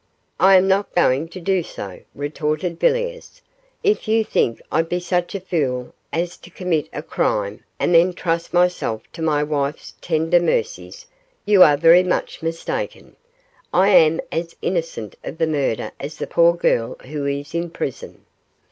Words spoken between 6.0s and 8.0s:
as to commit a crime and